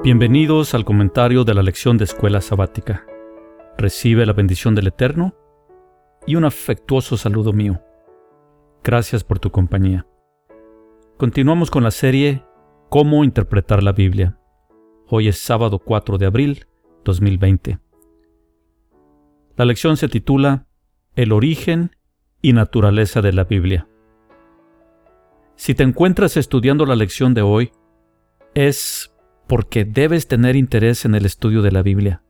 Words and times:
Bienvenidos 0.00 0.74
al 0.74 0.84
comentario 0.84 1.42
de 1.42 1.54
la 1.54 1.62
lección 1.62 1.98
de 1.98 2.04
escuela 2.04 2.40
sabática. 2.40 3.04
Recibe 3.76 4.24
la 4.26 4.32
bendición 4.32 4.76
del 4.76 4.86
Eterno 4.86 5.34
y 6.24 6.36
un 6.36 6.44
afectuoso 6.44 7.16
saludo 7.16 7.52
mío. 7.52 7.82
Gracias 8.84 9.24
por 9.24 9.40
tu 9.40 9.50
compañía. 9.50 10.06
Continuamos 11.16 11.72
con 11.72 11.82
la 11.82 11.90
serie 11.90 12.44
Cómo 12.88 13.24
interpretar 13.24 13.82
la 13.82 13.90
Biblia. 13.90 14.38
Hoy 15.08 15.26
es 15.26 15.40
sábado 15.40 15.80
4 15.80 16.16
de 16.16 16.26
abril 16.26 16.66
2020. 17.04 17.80
La 19.56 19.64
lección 19.64 19.96
se 19.96 20.08
titula 20.08 20.68
El 21.16 21.32
origen 21.32 21.90
y 22.40 22.52
naturaleza 22.52 23.20
de 23.20 23.32
la 23.32 23.42
Biblia. 23.42 23.88
Si 25.56 25.74
te 25.74 25.82
encuentras 25.82 26.36
estudiando 26.36 26.86
la 26.86 26.94
lección 26.94 27.34
de 27.34 27.42
hoy, 27.42 27.72
es 28.54 29.12
porque 29.48 29.84
debes 29.84 30.28
tener 30.28 30.54
interés 30.54 31.04
en 31.04 31.14
el 31.14 31.26
estudio 31.26 31.62
de 31.62 31.72
la 31.72 31.82
Biblia. 31.82 32.22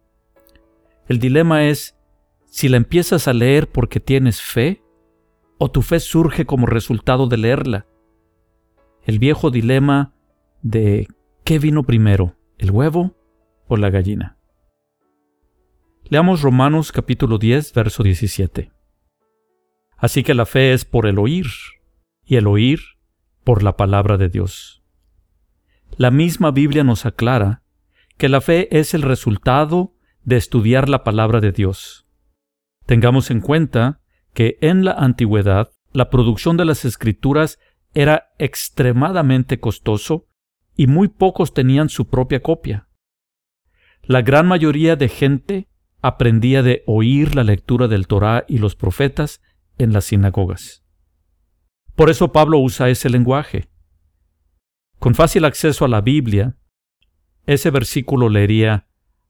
El 1.08 1.18
dilema 1.18 1.64
es 1.64 1.98
si 2.46 2.68
la 2.68 2.76
empiezas 2.76 3.28
a 3.28 3.32
leer 3.32 3.68
porque 3.68 4.00
tienes 4.00 4.40
fe 4.40 4.82
o 5.58 5.70
tu 5.70 5.82
fe 5.82 6.00
surge 6.00 6.46
como 6.46 6.66
resultado 6.66 7.26
de 7.26 7.36
leerla. 7.36 7.86
El 9.02 9.18
viejo 9.18 9.50
dilema 9.50 10.14
de 10.62 11.08
¿qué 11.44 11.58
vino 11.58 11.82
primero, 11.82 12.36
el 12.56 12.70
huevo 12.70 13.16
o 13.66 13.76
la 13.76 13.90
gallina? 13.90 14.38
Leamos 16.04 16.40
Romanos 16.40 16.92
capítulo 16.92 17.38
10, 17.38 17.74
verso 17.74 18.02
17. 18.02 18.72
Así 19.96 20.22
que 20.22 20.34
la 20.34 20.46
fe 20.46 20.72
es 20.72 20.84
por 20.84 21.06
el 21.06 21.18
oír, 21.18 21.46
y 22.24 22.36
el 22.36 22.46
oír 22.46 22.80
por 23.42 23.62
la 23.62 23.76
palabra 23.76 24.16
de 24.18 24.28
Dios. 24.28 24.77
La 25.96 26.10
misma 26.10 26.50
Biblia 26.50 26.84
nos 26.84 27.06
aclara 27.06 27.62
que 28.16 28.28
la 28.28 28.40
fe 28.40 28.78
es 28.78 28.94
el 28.94 29.02
resultado 29.02 29.94
de 30.24 30.36
estudiar 30.36 30.88
la 30.88 31.04
palabra 31.04 31.40
de 31.40 31.52
Dios. 31.52 32.06
Tengamos 32.86 33.30
en 33.30 33.40
cuenta 33.40 34.00
que 34.34 34.58
en 34.60 34.84
la 34.84 34.92
antigüedad 34.92 35.70
la 35.92 36.10
producción 36.10 36.56
de 36.56 36.64
las 36.64 36.84
escrituras 36.84 37.58
era 37.94 38.30
extremadamente 38.38 39.60
costoso 39.60 40.28
y 40.76 40.86
muy 40.86 41.08
pocos 41.08 41.54
tenían 41.54 41.88
su 41.88 42.08
propia 42.08 42.40
copia. 42.40 42.88
La 44.02 44.22
gran 44.22 44.46
mayoría 44.46 44.96
de 44.96 45.08
gente 45.08 45.68
aprendía 46.00 46.62
de 46.62 46.82
oír 46.86 47.34
la 47.34 47.44
lectura 47.44 47.88
del 47.88 48.06
Torá 48.06 48.44
y 48.48 48.58
los 48.58 48.76
profetas 48.76 49.42
en 49.78 49.92
las 49.92 50.06
sinagogas. 50.06 50.84
Por 51.94 52.10
eso 52.10 52.32
Pablo 52.32 52.58
usa 52.58 52.90
ese 52.90 53.10
lenguaje. 53.10 53.68
Con 54.98 55.14
fácil 55.14 55.44
acceso 55.44 55.84
a 55.84 55.88
la 55.88 56.00
Biblia, 56.00 56.56
ese 57.46 57.70
versículo 57.70 58.28
leería, 58.28 58.88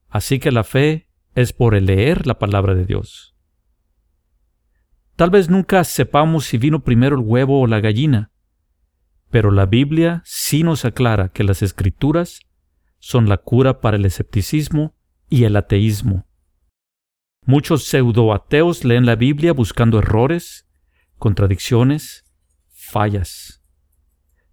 así 0.08 0.38
que 0.38 0.50
la 0.50 0.64
fe 0.64 1.10
es 1.34 1.52
por 1.52 1.74
el 1.74 1.86
leer 1.86 2.26
la 2.26 2.38
palabra 2.38 2.74
de 2.74 2.86
Dios. 2.86 3.36
Tal 5.14 5.28
vez 5.30 5.50
nunca 5.50 5.84
sepamos 5.84 6.46
si 6.46 6.56
vino 6.56 6.84
primero 6.84 7.16
el 7.16 7.22
huevo 7.22 7.60
o 7.60 7.66
la 7.66 7.80
gallina, 7.80 8.32
pero 9.30 9.50
la 9.50 9.66
Biblia 9.66 10.22
sí 10.24 10.62
nos 10.62 10.86
aclara 10.86 11.28
que 11.28 11.44
las 11.44 11.60
escrituras 11.60 12.40
son 12.98 13.28
la 13.28 13.36
cura 13.36 13.80
para 13.80 13.98
el 13.98 14.06
escepticismo 14.06 14.96
y 15.28 15.44
el 15.44 15.54
ateísmo. 15.54 16.26
Muchos 17.44 17.84
pseudoateos 17.84 18.84
leen 18.84 19.04
la 19.04 19.16
Biblia 19.16 19.52
buscando 19.52 19.98
errores, 19.98 20.66
contradicciones, 21.18 22.24
fallas 22.68 23.57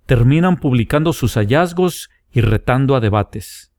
terminan 0.05 0.57
publicando 0.57 1.13
sus 1.13 1.35
hallazgos 1.35 2.09
y 2.31 2.41
retando 2.41 2.95
a 2.95 2.99
debates. 2.99 3.71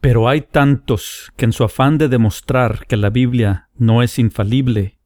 Pero 0.00 0.28
hay 0.28 0.40
tantos 0.40 1.30
que 1.36 1.44
en 1.44 1.52
su 1.52 1.62
afán 1.62 1.98
de 1.98 2.08
demostrar 2.08 2.86
que 2.86 2.96
la 2.96 3.10
Biblia 3.10 3.68
no 3.74 4.02
es 4.02 4.18
infalible 4.18 4.98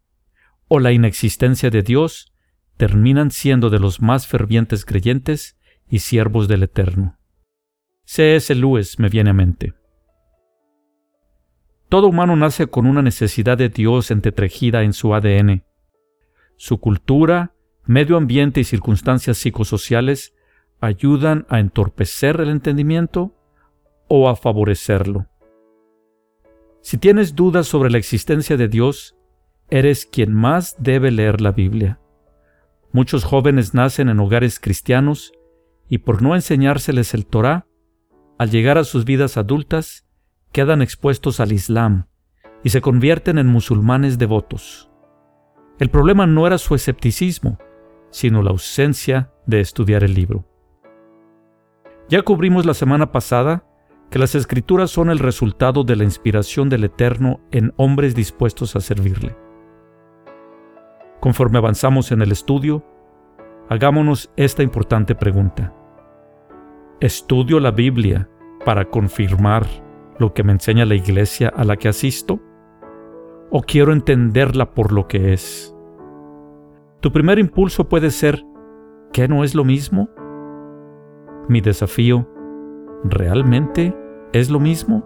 o 0.69 0.79
la 0.79 0.93
inexistencia 0.93 1.71
de 1.71 1.83
Dios, 1.83 2.33
terminan 2.77 3.31
siendo 3.31 3.71
de 3.71 3.79
los 3.79 4.01
más 4.01 4.27
fervientes 4.27 4.85
creyentes 4.85 5.59
y 5.89 6.01
siervos 6.01 6.49
del 6.49 6.63
Eterno. 6.63 7.19
C.S. 8.05 8.55
Lewis 8.55 8.99
me 8.99 9.09
viene 9.09 9.31
a 9.31 9.35
mente. 9.35 9.75
Todo 11.89 12.09
humano 12.09 12.35
nace 12.35 12.67
con 12.67 12.87
una 12.87 13.03
necesidad 13.03 13.59
de 13.59 13.69
Dios 13.69 14.11
entretrejida 14.11 14.83
en 14.83 14.93
su 14.93 15.15
ADN. 15.15 15.65
Su 16.57 16.79
cultura 16.79 17.54
medio 17.87 18.17
ambiente 18.17 18.61
y 18.61 18.65
circunstancias 18.65 19.39
psicosociales 19.39 20.35
ayudan 20.81 21.47
a 21.49 21.61
entorpecer 21.61 22.41
el 22.41 22.49
entendimiento 22.49 23.35
o 24.09 24.29
a 24.29 24.37
favorecerlo. 24.37 25.27
Si 26.81 26.99
tienes 26.99 27.35
dudas 27.35 27.67
sobre 27.67 27.91
la 27.91 27.99
existencia 27.99 28.57
de 28.57 28.69
Dios, 28.69 29.17
eres 29.71 30.07
quien 30.07 30.33
más 30.33 30.77
debe 30.79 31.11
leer 31.11 31.41
la 31.41 31.53
Biblia. 31.53 31.99
Muchos 32.93 33.25
jóvenes 33.25 33.75
nacen 33.75 34.09
en 34.09 34.21
hogares 34.21 34.61
cristianos 34.61 35.33
y 35.89 35.99
por 35.99 36.23
no 36.23 36.35
enseñárseles 36.35 37.15
el 37.15 37.27
Torah, 37.27 37.67
al 38.39 38.51
llegar 38.51 38.79
a 38.79 38.85
sus 38.85 39.05
vidas 39.05 39.37
adultas, 39.37 40.07
quedan 40.53 40.83
expuestos 40.83 41.41
al 41.41 41.53
Islam 41.53 42.07
y 42.63 42.71
se 42.71 42.81
convierten 42.81 43.39
en 43.39 43.47
musulmanes 43.47 44.19
devotos. 44.19 44.91
El 45.79 45.91
problema 45.91 46.27
no 46.27 46.47
era 46.47 46.59
su 46.59 46.75
escepticismo, 46.75 47.59
sino 48.15 48.43
la 48.43 48.51
ausencia 48.51 49.33
de 49.45 49.59
estudiar 49.59 50.05
el 50.05 50.15
libro. 50.15 50.45
Ya 52.09 52.23
cubrimos 52.23 52.65
la 52.65 52.73
semana 52.73 53.11
pasada 53.11 53.67
que 54.09 54.21
las 54.21 54.37
escrituras 54.37 54.93
son 54.93 55.11
el 55.11 55.19
resultado 55.19 55.83
de 55.83 55.97
la 55.97 56.05
inspiración 56.05 56.69
del 56.69 56.85
Eterno 56.85 57.41
en 57.51 57.75
hombres 57.77 58.15
dispuestos 58.15 58.77
a 58.77 58.81
servirle. 58.81 59.37
Conforme 61.19 61.59
avanzamos 61.59 62.13
en 62.13 62.23
el 62.23 62.31
estudio, 62.31 62.85
hagámonos 63.69 64.31
esta 64.37 64.63
importante 64.63 65.17
pregunta. 65.17 65.75
¿Estudio 67.01 67.59
la 67.59 67.73
Biblia 67.73 68.29
para 68.65 68.85
confirmar 68.85 69.67
lo 70.21 70.33
que 70.35 70.45
me 70.45 70.53
enseña 70.53 70.85
la 70.85 70.95
iglesia 70.95 71.49
a 71.49 71.65
la 71.65 71.77
que 71.77 71.89
asisto? 71.89 72.39
¿O 73.51 73.63
quiero 73.63 73.93
entenderla 73.93 74.73
por 74.73 74.93
lo 74.93 75.09
que 75.09 75.33
es? 75.33 75.74
Tu 77.05 77.13
primer 77.13 77.39
impulso 77.39 77.87
puede 77.87 78.11
ser, 78.11 78.47
¿qué 79.13 79.29
no 79.29 79.45
es 79.45 79.55
lo 79.55 79.63
mismo? 79.63 80.09
Mi 81.51 81.61
desafío, 81.61 82.27
¿realmente 83.05 83.95
es 84.33 84.49
lo 84.49 84.59
mismo? 84.59 85.05